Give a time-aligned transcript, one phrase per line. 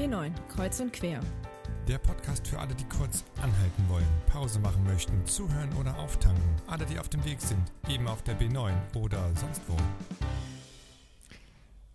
[0.00, 1.20] B9, Kreuz und Quer.
[1.86, 6.42] Der Podcast für alle, die kurz anhalten wollen, Pause machen möchten, zuhören oder auftanken.
[6.66, 9.76] Alle, die auf dem Weg sind, eben auf der B9 oder sonst wo.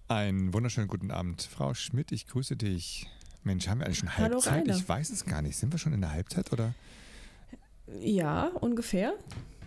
[0.08, 1.42] Einen wunderschönen guten Abend.
[1.42, 3.10] Frau Schmidt, ich grüße dich.
[3.44, 4.54] Mensch, haben wir eigentlich schon Hallo, Halbzeit?
[4.54, 4.78] Rainer.
[4.78, 5.58] Ich weiß es gar nicht.
[5.58, 6.76] Sind wir schon in der Halbzeit oder?
[8.02, 9.16] Ja, ungefähr.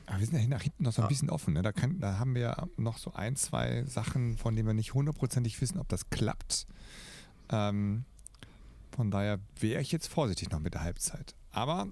[0.06, 1.54] Aber wir sind ja nach hinten noch so ein bisschen offen.
[1.54, 1.62] Ne?
[1.62, 4.94] Da, kann, da haben wir ja noch so ein, zwei Sachen, von denen wir nicht
[4.94, 6.68] hundertprozentig wissen, ob das klappt.
[7.50, 8.04] Ähm,
[8.98, 11.36] von daher wäre ich jetzt vorsichtig noch mit der Halbzeit.
[11.52, 11.86] Aber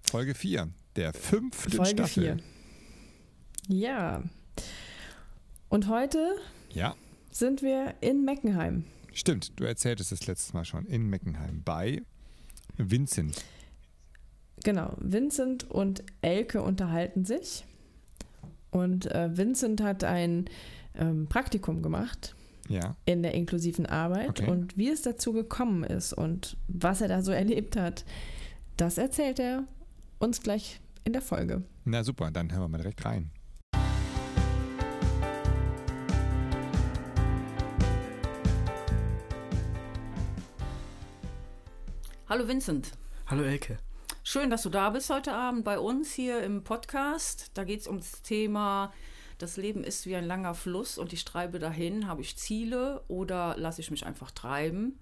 [0.00, 2.36] Folge 4, der fünften Folge Staffel.
[3.66, 3.76] 4.
[3.76, 4.22] Ja.
[5.68, 6.36] Und heute
[6.70, 6.94] Ja,
[7.32, 8.84] sind wir in Meckenheim.
[9.12, 9.58] stimmt.
[9.58, 12.00] Du erzähltest es letztes Mal schon in Meckenheim bei
[12.76, 13.44] Vincent.
[14.62, 17.64] Genau, Vincent und Elke unterhalten sich.
[18.70, 20.44] Und äh, Vincent hat ein
[20.94, 22.36] ähm, Praktikum gemacht
[22.72, 24.40] Ja, in der inklusiven Arbeit.
[24.40, 24.50] Okay.
[24.50, 28.06] Und wie es dazu gekommen ist und was er da so erlebt hat,
[28.78, 29.64] das erzählt er
[30.18, 31.64] uns gleich in der Folge.
[31.84, 33.30] na super, dann hören wir mal direkt rein.
[42.26, 42.92] Hallo Vincent.
[43.26, 43.76] Hallo Elke.
[44.22, 47.50] Schön, dass du da bist heute Abend bei uns hier im Podcast.
[47.52, 48.94] Da geht es ums Thema,
[49.42, 52.06] das Leben ist wie ein langer Fluss und ich treibe dahin.
[52.06, 54.98] Habe ich Ziele oder lasse ich mich einfach treiben?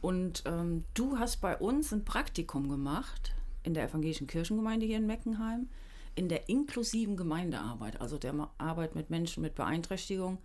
[0.00, 5.06] Und ähm, du hast bei uns ein Praktikum gemacht in der evangelischen Kirchengemeinde hier in
[5.06, 5.68] Meckenheim,
[6.14, 10.38] in der inklusiven Gemeindearbeit, also der Arbeit mit Menschen mit Beeinträchtigung.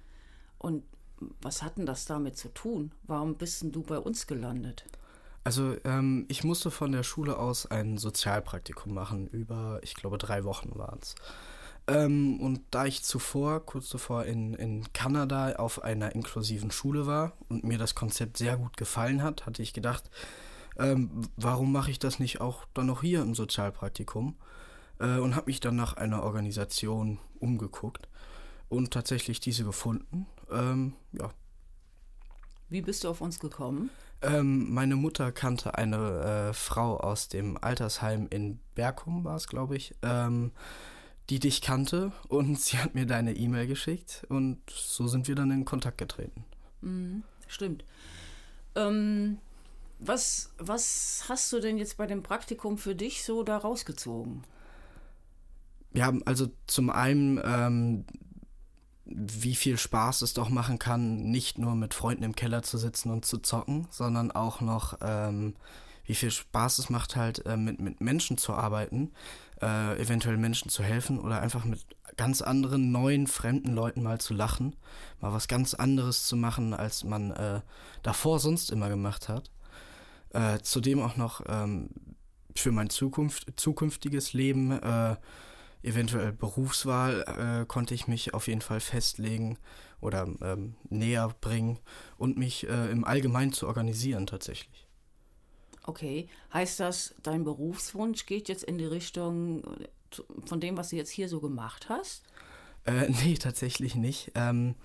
[0.59, 0.83] Und
[1.41, 2.91] was hat denn das damit zu tun?
[3.03, 4.85] Warum bist denn du bei uns gelandet?
[5.43, 10.43] Also ähm, ich musste von der Schule aus ein Sozialpraktikum machen, über, ich glaube, drei
[10.43, 11.15] Wochen waren es.
[11.87, 17.33] Ähm, und da ich zuvor, kurz zuvor in, in Kanada auf einer inklusiven Schule war
[17.49, 20.09] und mir das Konzept sehr gut gefallen hat, hatte ich gedacht,
[20.77, 24.35] ähm, warum mache ich das nicht auch dann noch hier im Sozialpraktikum?
[24.99, 28.07] Äh, und habe mich dann nach einer Organisation umgeguckt
[28.69, 30.25] und tatsächlich diese gefunden.
[30.51, 31.31] Ähm, ja,
[32.69, 33.89] Wie bist du auf uns gekommen?
[34.21, 39.75] Ähm, meine Mutter kannte eine äh, Frau aus dem Altersheim in Berkum, war es, glaube
[39.75, 40.53] ich, ähm,
[41.29, 45.51] die dich kannte und sie hat mir deine E-Mail geschickt und so sind wir dann
[45.51, 46.45] in Kontakt getreten.
[46.81, 47.83] Mhm, stimmt.
[48.75, 49.37] Ähm,
[49.99, 54.43] was, was hast du denn jetzt bei dem Praktikum für dich so da rausgezogen?
[55.93, 58.05] Ja, also zum einen, ähm,
[59.05, 63.11] wie viel Spaß es doch machen kann, nicht nur mit Freunden im Keller zu sitzen
[63.11, 65.55] und zu zocken, sondern auch noch, ähm,
[66.05, 69.11] wie viel Spaß es macht, halt äh, mit, mit Menschen zu arbeiten,
[69.63, 71.85] äh, eventuell Menschen zu helfen oder einfach mit
[72.17, 74.75] ganz anderen, neuen, fremden Leuten mal zu lachen,
[75.19, 77.61] mal was ganz anderes zu machen, als man äh,
[78.03, 79.51] davor sonst immer gemacht hat.
[80.31, 81.89] Äh, zudem auch noch ähm,
[82.55, 85.15] für mein Zukunft, zukünftiges Leben äh,
[85.81, 89.57] eventuell Berufswahl äh, konnte ich mich auf jeden Fall festlegen
[90.01, 91.79] oder ähm, näher bringen
[92.17, 94.87] und mich äh, im Allgemeinen zu organisieren tatsächlich.
[95.83, 99.87] Okay, heißt das, dein Berufswunsch geht jetzt in die Richtung äh,
[100.45, 102.23] von dem, was du jetzt hier so gemacht hast?
[102.85, 104.31] Äh, nee, tatsächlich nicht.
[104.35, 104.75] Ähm,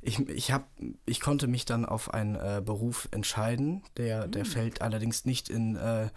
[0.00, 0.68] ich, ich, hab,
[1.06, 5.76] ich konnte mich dann auf einen äh, Beruf entscheiden, der, der fällt allerdings nicht in
[5.76, 6.08] äh,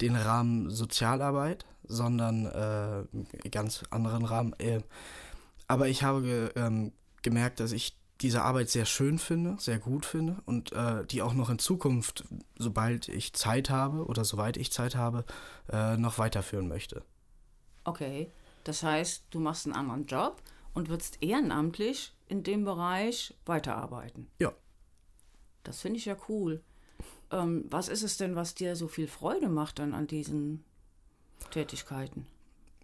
[0.00, 4.54] den Rahmen Sozialarbeit, sondern äh, ganz anderen Rahmen.
[4.58, 4.82] Äh,
[5.66, 6.92] aber ich habe ge, ähm,
[7.22, 11.34] gemerkt, dass ich diese Arbeit sehr schön finde, sehr gut finde und äh, die auch
[11.34, 12.24] noch in Zukunft,
[12.56, 15.24] sobald ich Zeit habe oder soweit ich Zeit habe,
[15.70, 17.02] äh, noch weiterführen möchte.
[17.84, 18.30] Okay,
[18.62, 20.42] das heißt, du machst einen anderen Job
[20.72, 24.28] und würdest ehrenamtlich in dem Bereich weiterarbeiten.
[24.38, 24.52] Ja.
[25.62, 26.62] Das finde ich ja cool.
[27.30, 30.64] Ähm, was ist es denn, was dir so viel Freude macht dann an diesen
[31.50, 32.26] Tätigkeiten?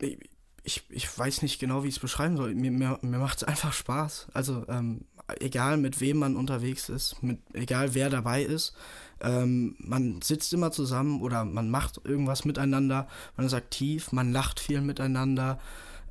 [0.00, 0.19] ich,
[0.62, 2.54] ich, ich weiß nicht genau, wie ich es beschreiben soll.
[2.54, 4.28] Mir, mir, mir macht es einfach Spaß.
[4.32, 5.04] Also ähm,
[5.41, 8.75] egal mit wem man unterwegs ist, mit, egal wer dabei ist,
[9.20, 13.06] ähm, man sitzt immer zusammen oder man macht irgendwas miteinander,
[13.37, 15.58] man ist aktiv, man lacht viel miteinander,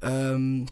[0.01, 0.67] ähm,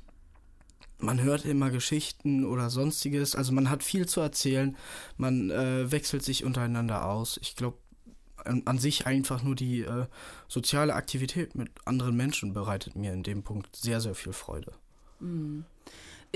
[1.00, 3.36] man hört immer Geschichten oder sonstiges.
[3.36, 4.75] Also man hat viel zu erzählen,
[5.18, 7.39] man äh, wechselt sich untereinander aus.
[7.42, 7.77] Ich glaube,
[8.44, 10.06] an, an sich einfach nur die äh,
[10.48, 14.74] soziale Aktivität mit anderen Menschen bereitet mir in dem Punkt sehr, sehr viel Freude.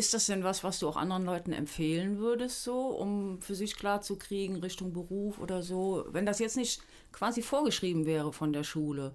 [0.01, 3.75] Ist das denn was, was du auch anderen Leuten empfehlen würdest, so, um für sich
[3.75, 6.05] klarzukriegen, Richtung Beruf oder so?
[6.09, 6.81] Wenn das jetzt nicht
[7.11, 9.13] quasi vorgeschrieben wäre von der Schule,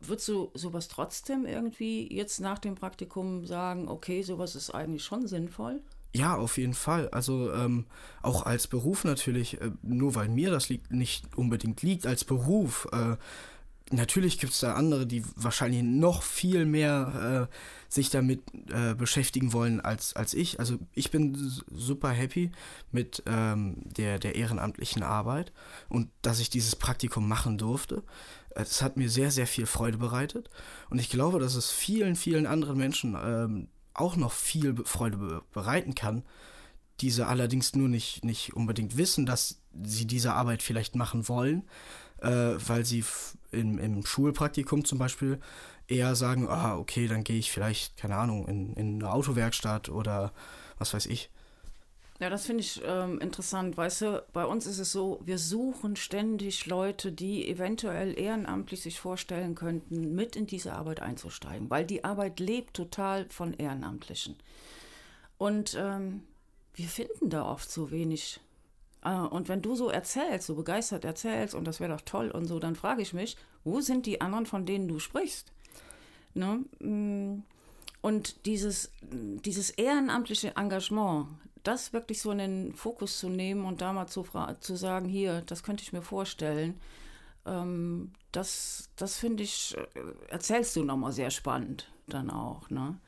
[0.00, 5.26] würdest du sowas trotzdem irgendwie jetzt nach dem Praktikum sagen, okay, sowas ist eigentlich schon
[5.26, 5.82] sinnvoll?
[6.14, 7.10] Ja, auf jeden Fall.
[7.10, 7.84] Also ähm,
[8.22, 12.88] auch als Beruf natürlich, äh, nur weil mir das liegt, nicht unbedingt liegt, als Beruf.
[12.90, 13.18] Äh,
[13.90, 19.52] natürlich gibt es da andere, die wahrscheinlich noch viel mehr äh, sich damit äh, beschäftigen
[19.52, 20.60] wollen als, als ich.
[20.60, 21.36] Also ich bin
[21.70, 22.52] super happy
[22.92, 25.52] mit ähm, der, der ehrenamtlichen Arbeit
[25.88, 28.02] und dass ich dieses Praktikum machen durfte.
[28.50, 30.50] Es hat mir sehr, sehr viel Freude bereitet
[30.88, 35.94] und ich glaube, dass es vielen, vielen anderen Menschen ähm, auch noch viel Freude bereiten
[35.94, 36.22] kann,
[37.00, 41.68] diese allerdings nur nicht, nicht unbedingt wissen, dass sie diese Arbeit vielleicht machen wollen,
[42.20, 43.04] äh, weil sie
[43.50, 45.40] im, im Schulpraktikum zum Beispiel
[45.88, 50.32] eher sagen, ah, okay, dann gehe ich vielleicht, keine Ahnung, in, in eine Autowerkstatt oder
[50.78, 51.30] was weiß ich.
[52.20, 53.78] Ja, das finde ich ähm, interessant.
[53.78, 59.00] Weißt du, bei uns ist es so, wir suchen ständig Leute, die eventuell ehrenamtlich sich
[59.00, 64.36] vorstellen könnten, mit in diese Arbeit einzusteigen, weil die Arbeit lebt total von Ehrenamtlichen.
[65.38, 66.24] Und ähm,
[66.80, 68.40] wir finden da oft so wenig.
[69.04, 72.46] Äh, und wenn du so erzählst, so begeistert erzählst, und das wäre doch toll und
[72.46, 75.52] so, dann frage ich mich, wo sind die anderen, von denen du sprichst?
[76.32, 76.64] Ne?
[76.78, 77.42] Mm,
[78.00, 81.28] und dieses, dieses ehrenamtliche Engagement,
[81.62, 84.26] das wirklich so in den Fokus zu nehmen und da mal zu,
[84.60, 86.80] zu sagen, hier, das könnte ich mir vorstellen,
[87.44, 92.70] ähm, das, das finde ich, äh, erzählst du nochmal sehr spannend dann auch.
[92.70, 92.98] Ne?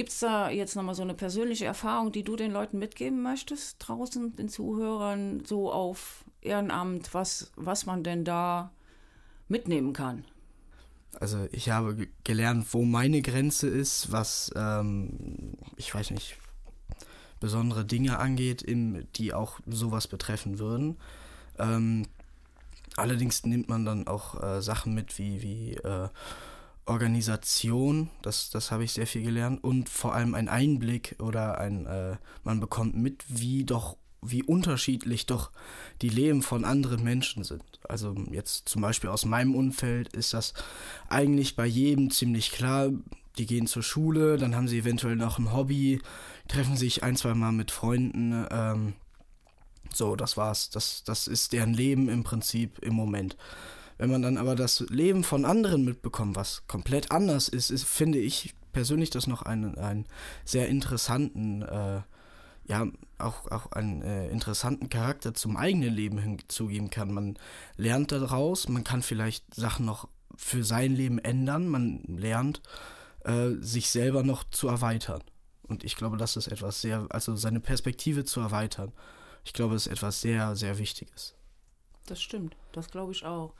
[0.00, 3.76] Gibt es da jetzt nochmal so eine persönliche Erfahrung, die du den Leuten mitgeben möchtest,
[3.80, 8.72] draußen, den Zuhörern, so auf Ehrenamt, was, was man denn da
[9.48, 10.24] mitnehmen kann?
[11.20, 16.38] Also ich habe gelernt, wo meine Grenze ist, was, ähm, ich weiß nicht,
[17.38, 20.96] besondere Dinge angeht, im, die auch sowas betreffen würden.
[21.58, 22.06] Ähm,
[22.96, 26.08] allerdings nimmt man dann auch äh, Sachen mit wie, wie äh,
[26.86, 31.86] Organisation, das, das habe ich sehr viel gelernt und vor allem ein Einblick oder ein,
[31.86, 35.50] äh, man bekommt mit, wie doch, wie unterschiedlich doch
[36.02, 37.62] die Leben von anderen Menschen sind.
[37.88, 40.52] Also jetzt zum Beispiel aus meinem Umfeld ist das
[41.08, 42.90] eigentlich bei jedem ziemlich klar,
[43.38, 46.00] die gehen zur Schule, dann haben sie eventuell noch ein Hobby,
[46.48, 48.46] treffen sich ein, zwei Mal mit Freunden.
[48.50, 48.94] Ähm,
[49.92, 50.70] so, das war's.
[50.70, 53.36] Das, das ist deren Leben im Prinzip im Moment.
[54.00, 58.18] Wenn man dann aber das Leben von anderen mitbekommt, was komplett anders ist, ist finde
[58.18, 60.06] ich persönlich das noch einen, einen
[60.46, 62.00] sehr interessanten, äh,
[62.64, 62.86] ja,
[63.18, 67.12] auch, auch einen äh, interessanten Charakter zum eigenen Leben hinzugeben kann.
[67.12, 67.38] Man
[67.76, 72.62] lernt daraus, man kann vielleicht Sachen noch für sein Leben ändern, man lernt,
[73.26, 75.22] äh, sich selber noch zu erweitern.
[75.64, 78.92] Und ich glaube, das ist etwas sehr, also seine Perspektive zu erweitern.
[79.44, 81.34] Ich glaube, das ist etwas sehr, sehr Wichtiges.
[82.06, 83.52] Das stimmt, das glaube ich auch.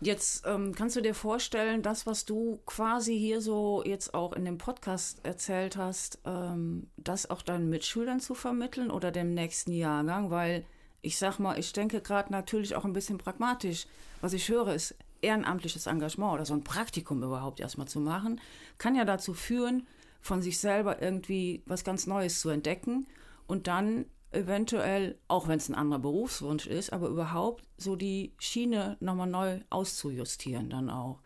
[0.00, 4.44] Jetzt ähm, kannst du dir vorstellen, das, was du quasi hier so jetzt auch in
[4.44, 10.30] dem Podcast erzählt hast, ähm, das auch deinen Mitschülern zu vermitteln oder dem nächsten Jahrgang,
[10.30, 10.66] weil
[11.00, 13.86] ich sag mal, ich denke gerade natürlich auch ein bisschen pragmatisch.
[14.20, 18.40] Was ich höre, ist ehrenamtliches Engagement oder so ein Praktikum überhaupt erstmal zu machen,
[18.76, 19.86] kann ja dazu führen,
[20.20, 23.06] von sich selber irgendwie was ganz Neues zu entdecken
[23.46, 24.06] und dann
[24.36, 29.60] eventuell, auch wenn es ein anderer Berufswunsch ist, aber überhaupt so die Schiene nochmal neu
[29.70, 31.20] auszujustieren dann auch.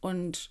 [0.00, 0.50] Und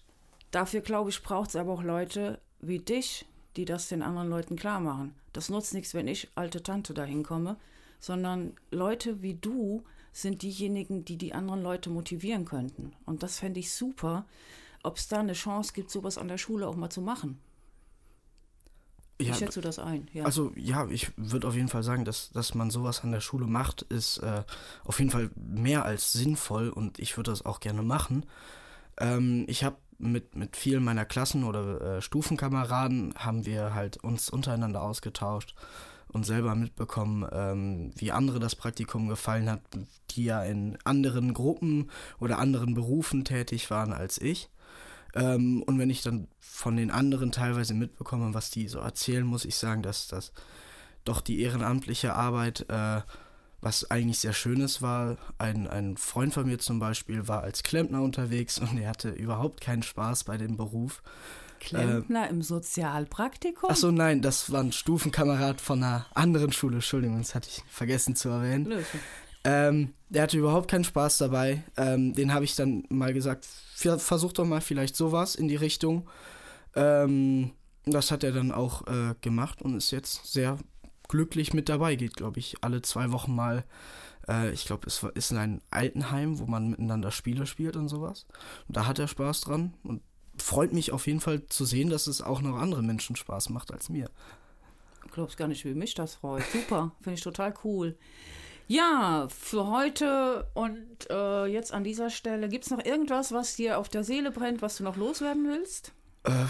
[0.52, 3.26] dafür, glaube ich, braucht es aber auch Leute wie dich,
[3.56, 5.16] die das den anderen Leuten klar machen.
[5.34, 7.58] Das nutzt nichts, wenn ich, alte Tante, dahin komme,
[8.00, 12.94] sondern Leute wie du sind diejenigen, die die anderen Leute motivieren könnten.
[13.06, 14.26] Und das fände ich super,
[14.84, 17.40] ob es da eine Chance gibt, sowas an der Schule auch mal zu machen.
[19.18, 20.10] Wie ja, schätzt du das ein?
[20.14, 20.26] Ja.
[20.26, 23.48] Also ja, ich würde auf jeden Fall sagen, dass, dass man sowas an der Schule
[23.48, 24.44] macht, ist äh,
[24.84, 28.26] auf jeden Fall mehr als sinnvoll und ich würde das auch gerne machen.
[28.98, 34.30] Ähm, ich habe mit, mit vielen meiner Klassen oder äh, Stufenkameraden haben wir halt uns
[34.30, 35.56] untereinander ausgetauscht
[36.10, 39.62] und selber mitbekommen, ähm, wie andere das Praktikum gefallen hat,
[40.12, 44.50] die ja in anderen Gruppen oder anderen Berufen tätig waren als ich.
[45.16, 49.46] Ähm, und wenn ich dann von den anderen teilweise mitbekomme, was die so erzählen, muss
[49.46, 50.32] ich sagen, dass das
[51.04, 53.02] doch die ehrenamtliche Arbeit, äh,
[53.62, 55.18] was eigentlich sehr Schönes war.
[55.38, 59.62] Ein, ein Freund von mir zum Beispiel war als Klempner unterwegs und er hatte überhaupt
[59.62, 61.02] keinen Spaß bei dem Beruf.
[61.60, 63.70] Klempner äh, im Sozialpraktikum?
[63.70, 66.76] Achso, nein, das war ein Stufenkamerad von einer anderen Schule.
[66.76, 68.66] Entschuldigung, das hatte ich vergessen zu erwähnen.
[68.66, 69.00] Löschen.
[69.46, 71.64] Ähm, der hatte überhaupt keinen Spaß dabei.
[71.78, 76.10] Ähm, den habe ich dann mal gesagt, versuch doch mal vielleicht sowas in die Richtung.
[76.76, 77.52] Ähm,
[77.86, 80.58] das hat er dann auch äh, gemacht und ist jetzt sehr
[81.08, 81.96] glücklich mit dabei.
[81.96, 83.64] Geht, glaube ich, alle zwei Wochen mal.
[84.28, 88.26] Äh, ich glaube, es ist in einem Altenheim, wo man miteinander Spiele spielt und sowas.
[88.68, 90.02] Und da hat er Spaß dran und
[90.38, 93.72] freut mich auf jeden Fall zu sehen, dass es auch noch anderen Menschen Spaß macht
[93.72, 94.10] als mir.
[95.12, 96.44] glaubst gar nicht, wie mich das freut.
[96.52, 97.96] Super, finde ich total cool.
[98.68, 103.78] Ja, für heute und äh, jetzt an dieser Stelle, gibt es noch irgendwas, was dir
[103.78, 105.92] auf der Seele brennt, was du noch loswerden willst?
[106.24, 106.46] Äh,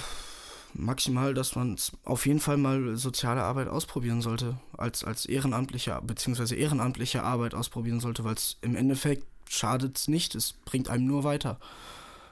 [0.74, 6.56] maximal, dass man auf jeden Fall mal soziale Arbeit ausprobieren sollte, als, als ehrenamtliche bzw.
[6.56, 11.26] ehrenamtliche Arbeit ausprobieren sollte, weil es im Endeffekt schadet es nicht, es bringt einem nur
[11.26, 11.60] weiter.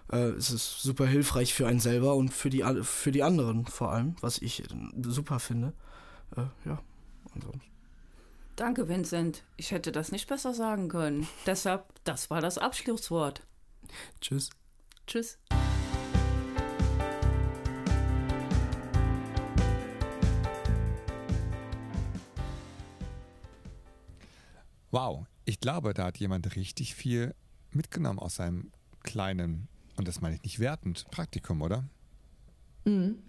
[0.10, 3.92] Äh, es ist super hilfreich für einen selber und für die, für die anderen vor
[3.92, 4.64] allem, was ich
[5.02, 5.74] super finde.
[6.38, 6.80] Äh, ja,
[7.36, 7.73] ansonsten.
[8.56, 9.44] Danke, Vincent.
[9.58, 11.28] Ich hätte das nicht besser sagen können.
[11.48, 13.42] Deshalb, das war das Abschlusswort.
[14.22, 14.52] Tschüss.
[15.08, 15.40] Tschüss.
[24.92, 27.34] Wow, ich glaube, da hat jemand richtig viel
[27.72, 31.90] mitgenommen aus seinem kleinen, und das meine ich nicht wertend, Praktikum, oder?
[32.86, 33.24] Mhm.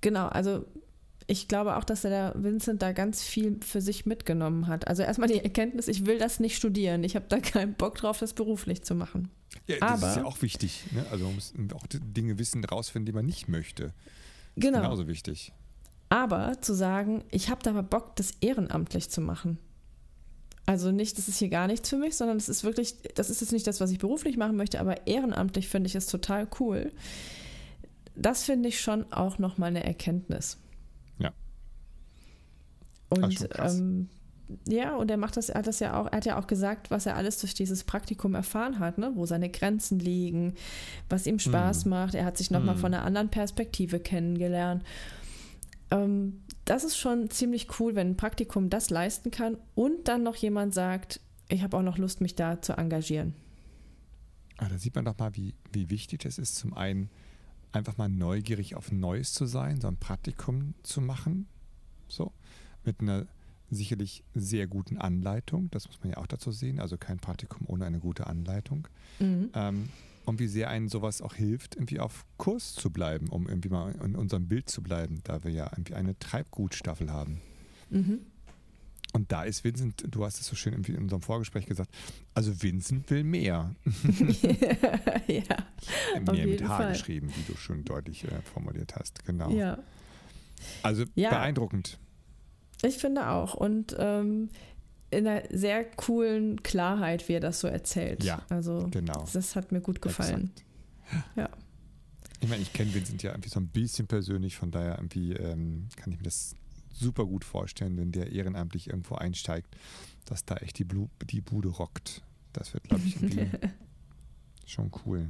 [0.00, 0.66] Genau, also
[1.30, 4.88] ich glaube auch, dass der Vincent da ganz viel für sich mitgenommen hat.
[4.88, 7.04] Also erstmal die Erkenntnis, ich will das nicht studieren.
[7.04, 9.30] Ich habe da keinen Bock drauf, das beruflich zu machen.
[9.68, 10.82] Ja, das Aber, ist ja auch wichtig.
[10.90, 11.06] Ne?
[11.12, 13.84] Also man muss auch Dinge wissen, rausfinden, die man nicht möchte.
[13.84, 13.92] Das
[14.56, 14.78] genau.
[14.78, 15.52] Ist genauso wichtig.
[16.08, 19.58] Aber zu sagen, ich habe da mal Bock, das ehrenamtlich zu machen.
[20.66, 23.40] Also nicht, das ist hier gar nichts für mich, sondern es ist wirklich, das ist
[23.40, 26.90] jetzt nicht das, was ich beruflich machen möchte, aber ehrenamtlich finde ich es total cool.
[28.16, 30.58] Das finde ich schon auch nochmal eine Erkenntnis.
[33.10, 34.08] Und ähm,
[34.66, 36.90] ja, und er macht das, er hat das ja auch, er hat ja auch gesagt,
[36.90, 39.12] was er alles durch dieses Praktikum erfahren hat, ne?
[39.14, 40.54] wo seine Grenzen liegen,
[41.08, 41.88] was ihm Spaß mm.
[41.88, 42.14] macht.
[42.14, 42.78] Er hat sich nochmal mm.
[42.78, 44.84] von einer anderen Perspektive kennengelernt.
[45.90, 50.36] Ähm, das ist schon ziemlich cool, wenn ein Praktikum das leisten kann und dann noch
[50.36, 53.34] jemand sagt, ich habe auch noch Lust, mich da zu engagieren.
[54.58, 57.10] Ah, da sieht man doch mal, wie, wie wichtig es ist, zum einen
[57.72, 61.46] einfach mal neugierig auf Neues zu sein, so ein Praktikum zu machen.
[62.08, 62.32] So
[62.84, 63.26] mit einer
[63.70, 65.70] sicherlich sehr guten Anleitung.
[65.70, 66.80] Das muss man ja auch dazu sehen.
[66.80, 68.88] Also kein Praktikum ohne eine gute Anleitung.
[69.18, 69.50] Mhm.
[69.54, 69.88] Ähm,
[70.24, 73.94] und wie sehr einen sowas auch hilft, irgendwie auf Kurs zu bleiben, um irgendwie mal
[74.04, 77.40] in unserem Bild zu bleiben, da wir ja irgendwie eine Treibgutstaffel haben.
[77.90, 78.20] Mhm.
[79.12, 81.90] Und da ist Vincent, du hast es so schön in unserem Vorgespräch gesagt,
[82.32, 83.74] also Vincent will mehr.
[85.26, 85.42] ja.
[86.32, 86.92] Mehr mit H Fall.
[86.92, 89.24] geschrieben, wie du schon deutlich äh, formuliert hast.
[89.24, 89.50] Genau.
[89.50, 89.78] Ja.
[90.82, 91.30] Also ja.
[91.30, 91.98] beeindruckend.
[92.82, 93.54] Ich finde auch.
[93.54, 94.50] Und ähm,
[95.10, 98.22] in einer sehr coolen Klarheit, wie er das so erzählt.
[98.24, 99.26] Ja, also genau.
[99.32, 100.50] das hat mir gut gefallen.
[101.06, 101.36] Exakt.
[101.36, 101.48] Ja.
[102.40, 105.88] Ich meine, ich kenne Vincent ja irgendwie so ein bisschen persönlich, von daher irgendwie ähm,
[105.96, 106.54] kann ich mir das
[106.92, 109.76] super gut vorstellen, wenn der ehrenamtlich irgendwo einsteigt,
[110.24, 112.22] dass da echt die, Blu die Bude rockt.
[112.52, 113.16] Das wird, glaube ich,
[114.66, 115.28] schon cool.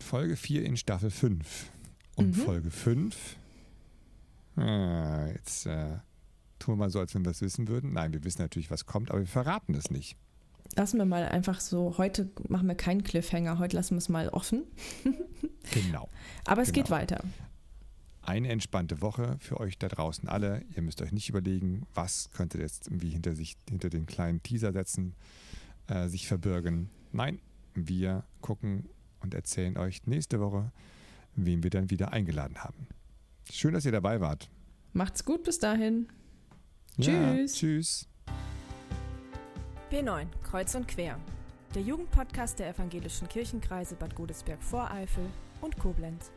[0.00, 1.70] Folge 4 in Staffel 5.
[2.16, 2.34] Und mhm.
[2.34, 3.36] Folge 5.
[4.56, 5.98] Ah, jetzt äh,
[6.58, 7.92] tun wir mal so, als wenn wir es wissen würden.
[7.92, 10.16] Nein, wir wissen natürlich, was kommt, aber wir verraten es nicht.
[10.76, 14.28] Lassen wir mal einfach so, heute machen wir keinen Cliffhanger, heute lassen wir es mal
[14.30, 14.64] offen.
[15.72, 16.08] genau.
[16.46, 16.84] Aber es genau.
[16.84, 17.24] geht weiter.
[18.22, 20.64] Eine entspannte Woche für euch da draußen alle.
[20.74, 25.14] Ihr müsst euch nicht überlegen, was könnte jetzt irgendwie hinter sich, hinter den kleinen Teaser-Sätzen
[25.88, 26.88] äh, sich verbirgen.
[27.12, 27.40] Nein,
[27.74, 28.88] wir gucken
[29.20, 30.72] und erzählen euch nächste Woche,
[31.36, 32.88] wen wir dann wieder eingeladen haben.
[33.50, 34.48] Schön, dass ihr dabei wart.
[34.94, 36.08] Macht's gut bis dahin.
[36.96, 37.54] Ja, tschüss.
[37.54, 38.08] Tschüss.
[39.90, 41.18] B9, Kreuz und Quer.
[41.74, 45.24] Der Jugendpodcast der evangelischen Kirchenkreise Bad Godesberg-Voreifel
[45.60, 46.30] und Koblenz.